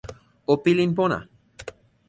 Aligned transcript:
o 0.53 0.55
pilin 0.63 0.91
pona! 0.97 1.19